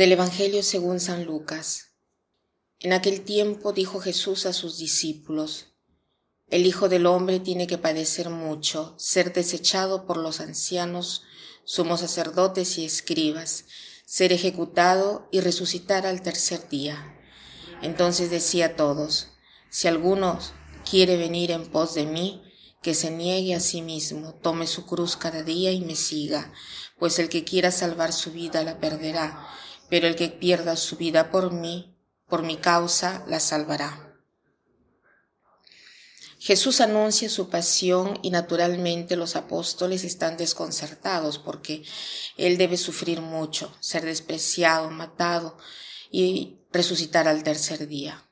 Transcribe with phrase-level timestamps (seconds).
[0.00, 1.88] Del Evangelio según San Lucas.
[2.78, 5.74] En aquel tiempo dijo Jesús a sus discípulos,
[6.48, 11.24] El Hijo del Hombre tiene que padecer mucho, ser desechado por los ancianos,
[11.64, 13.66] sumos sacerdotes y escribas,
[14.06, 17.20] ser ejecutado y resucitar al tercer día.
[17.82, 19.32] Entonces decía a todos,
[19.68, 20.38] Si alguno
[20.90, 22.42] quiere venir en pos de mí,
[22.82, 26.54] que se niegue a sí mismo, tome su cruz cada día y me siga,
[26.98, 29.46] pues el que quiera salvar su vida la perderá
[29.90, 31.96] pero el que pierda su vida por mí,
[32.28, 34.06] por mi causa, la salvará.
[36.38, 41.82] Jesús anuncia su pasión y naturalmente los apóstoles están desconcertados porque
[42.38, 45.58] Él debe sufrir mucho, ser despreciado, matado
[46.10, 48.26] y resucitar al tercer día.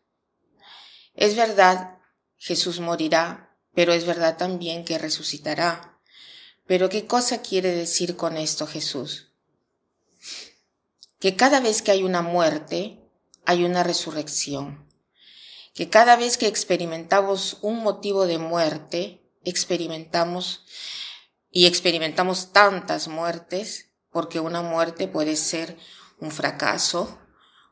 [1.14, 1.98] Es verdad,
[2.38, 6.00] Jesús morirá, pero es verdad también que resucitará.
[6.66, 9.27] Pero ¿qué cosa quiere decir con esto Jesús?
[11.19, 13.00] Que cada vez que hay una muerte,
[13.44, 14.88] hay una resurrección,
[15.74, 20.64] que cada vez que experimentamos un motivo de muerte, experimentamos
[21.50, 25.77] y experimentamos tantas muertes, porque una muerte puede ser
[26.20, 27.19] un fracaso,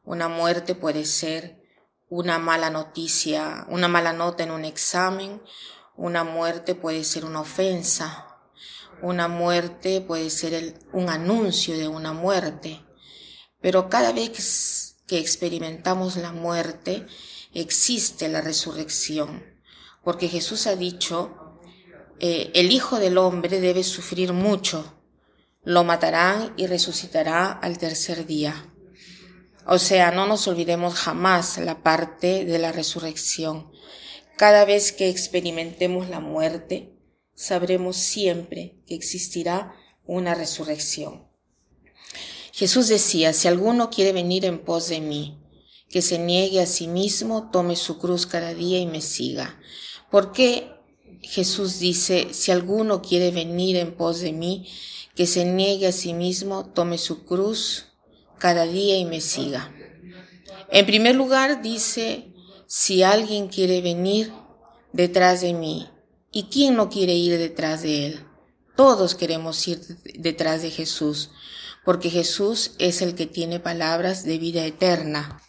[0.05, 1.63] una muerte puede ser
[2.09, 5.43] una mala noticia, una mala nota en un examen,
[5.97, 8.39] una muerte puede ser una ofensa,
[9.03, 12.86] una muerte puede ser un anuncio de una muerte,
[13.61, 17.07] pero cada vez que experimentamos la muerte,
[17.55, 19.45] existe la resurrección,
[20.05, 21.61] porque Jesús ha dicho,
[22.21, 24.95] eh, el Hijo del Hombre debe sufrir mucho,
[25.65, 28.73] lo matarán y resucitará al tercer día.
[29.67, 33.73] O sea, no nos olvidemos jamás la parte de la resurrección.
[34.37, 36.93] Cada vez que experimentemos la muerte,
[37.35, 39.75] sabremos siempre que existirá
[40.05, 41.27] una resurrección.
[42.57, 45.37] Jesús decía, si alguno quiere venir en pos de mí,
[45.91, 49.61] que se niegue a sí mismo, tome su cruz cada día y me siga.
[50.11, 50.71] ¿Por qué
[51.21, 54.67] Jesús dice, si alguno quiere venir en pos de mí,
[55.15, 57.89] que se niegue a sí mismo, tome su cruz
[58.39, 59.71] cada día y me siga?
[60.71, 62.33] En primer lugar dice,
[62.67, 64.33] si alguien quiere venir
[64.95, 65.91] detrás de mí,
[66.33, 68.21] ¿y quién no quiere ir detrás de él?
[68.77, 69.79] Todos queremos ir
[70.15, 71.31] detrás de Jesús
[71.87, 75.41] porque Jesús es el que tiene palabras de vida eterna.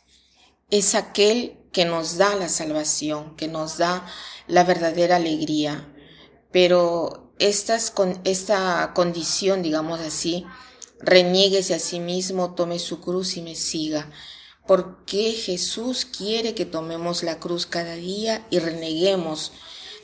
[0.70, 4.06] Es aquel que nos da la salvación, que nos da
[4.46, 5.92] la verdadera alegría.
[6.52, 10.46] Pero estas, con, esta condición, digamos así,
[11.00, 14.12] renieguese a sí mismo, tome su cruz y me siga.
[14.68, 19.54] Porque Jesús quiere que tomemos la cruz cada día y reneguemos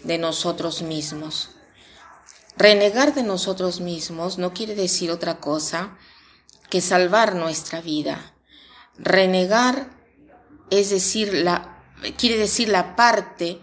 [0.04, 1.52] de nosotros mismos.
[2.58, 5.96] Renegar de nosotros mismos no quiere decir otra cosa
[6.74, 8.34] que salvar nuestra vida.
[8.98, 9.92] Renegar
[10.72, 11.84] es decir, la,
[12.18, 13.60] quiere decir la parte,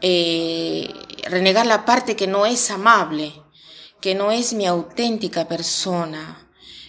[0.00, 0.90] eh,
[1.28, 3.34] renegar la parte que no es amable,
[4.00, 6.48] que no es mi auténtica persona.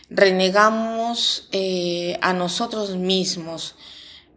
[0.09, 3.75] Renegamos eh, a nosotros mismos.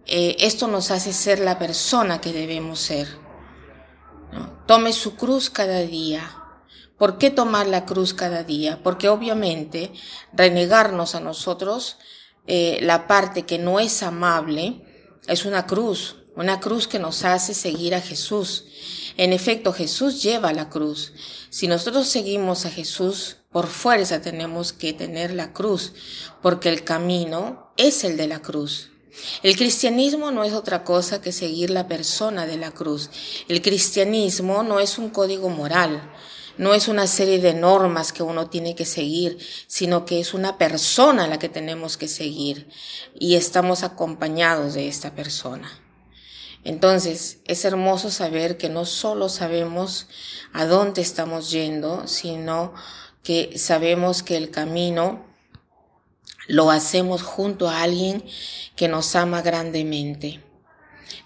[0.06, 3.06] Eh, esto nos hace ser la persona que debemos ser.
[4.67, 6.45] Tome su cruz cada día
[6.98, 8.80] ¿Por qué tomar la cruz cada día?
[8.82, 9.92] Porque obviamente
[10.32, 11.98] renegarnos a nosotros,
[12.46, 14.82] eh, la parte que no es amable,
[15.26, 18.66] es una cruz, una cruz que nos hace seguir a Jesús.
[19.16, 21.12] En efecto, Jesús lleva la cruz.
[21.50, 25.94] Si nosotros seguimos a Jesús, por fuerza tenemos que tener la cruz,
[26.42, 28.90] porque el camino es el de la cruz.
[29.42, 33.10] El cristianismo no es otra cosa que seguir la persona de la cruz.
[33.48, 36.12] El cristianismo no es un código moral,
[36.59, 40.59] no es una serie de normas que uno tiene que seguir, sino que es una
[40.59, 42.69] persona la que tenemos que seguir
[43.14, 45.70] y estamos acompañados de esta persona.
[46.64, 50.08] Entonces, es hermoso saber que no solo sabemos
[50.53, 52.75] a dónde estamos yendo, sino
[53.23, 55.25] que sabemos que el camino
[56.49, 58.25] lo hacemos junto a alguien
[58.75, 60.43] que nos ama grandemente.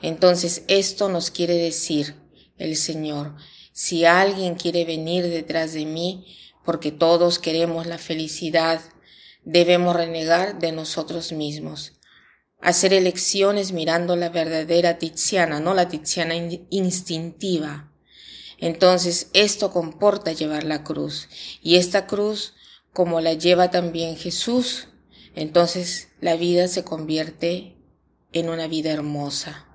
[0.03, 2.17] Entonces, esto nos quiere decir
[2.59, 3.35] el Señor,
[3.81, 6.37] si alguien quiere venir detrás de mí,
[6.67, 8.79] porque todos queremos la felicidad,
[9.43, 11.95] debemos renegar de nosotros mismos.
[12.61, 16.35] Hacer elecciones mirando la verdadera Tiziana, no la Tiziana
[16.69, 17.91] instintiva.
[18.59, 21.31] Entonces esto comporta llevar la cruz.
[21.63, 22.53] Y esta cruz,
[22.93, 24.89] como la lleva también Jesús,
[25.35, 27.79] entonces la vida se convierte
[28.35, 29.67] en una vida hermosa.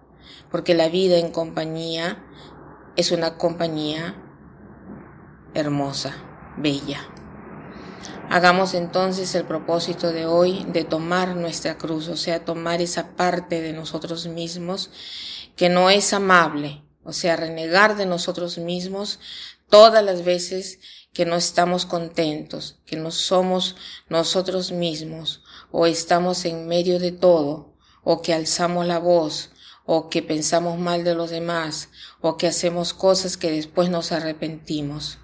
[0.51, 2.23] Porque la vida en compañía
[2.95, 4.15] es una compañía
[5.53, 6.15] hermosa,
[6.57, 7.07] bella.
[8.29, 13.61] Hagamos entonces el propósito de hoy de tomar nuestra cruz, o sea, tomar esa parte
[13.61, 14.89] de nosotros mismos
[15.55, 19.19] que no es amable, o sea, renegar de nosotros mismos
[19.69, 20.79] todas las veces
[21.13, 23.75] que no estamos contentos, que no somos
[24.09, 29.51] nosotros mismos, o estamos en medio de todo, o que alzamos la voz,
[29.85, 31.89] o que pensamos mal de los demás,
[32.21, 35.19] o que hacemos cosas que después nos arrepentimos.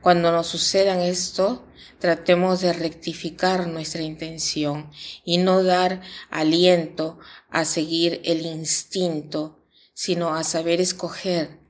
[0.00, 1.64] Cuando nos sucedan esto,
[1.98, 4.90] tratemos de rectificar nuestra intención
[5.24, 7.18] y no dar aliento
[7.50, 11.60] a seguir el instinto, sino a saber escoger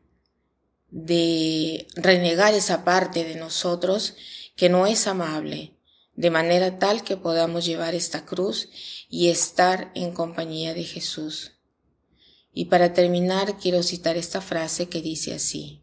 [0.90, 4.14] de renegar esa parte de nosotros
[4.56, 5.76] que no es amable,
[6.14, 8.68] de manera tal que podamos llevar esta cruz
[9.08, 11.59] y estar en compañía de Jesús.
[12.52, 15.82] Y para terminar quiero citar esta frase que dice así.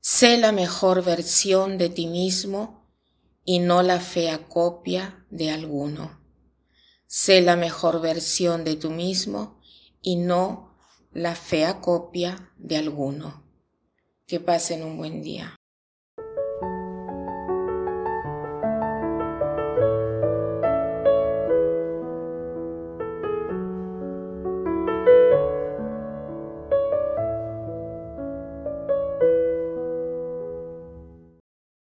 [0.00, 2.90] Sé la mejor versión de ti mismo
[3.44, 6.20] y no la fea copia de alguno.
[7.06, 9.60] Sé la mejor versión de tú mismo
[10.02, 10.76] y no
[11.12, 13.44] la fea copia de alguno.
[14.26, 15.56] Que pasen un buen día.